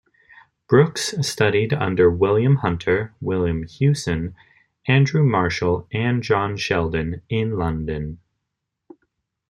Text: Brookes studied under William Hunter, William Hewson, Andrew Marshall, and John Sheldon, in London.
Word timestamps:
Brookes 0.67 1.13
studied 1.27 1.73
under 1.73 2.09
William 2.09 2.55
Hunter, 2.55 3.13
William 3.21 3.61
Hewson, 3.67 4.33
Andrew 4.87 5.23
Marshall, 5.23 5.87
and 5.93 6.23
John 6.23 6.57
Sheldon, 6.57 7.21
in 7.29 7.51
London. 7.59 8.17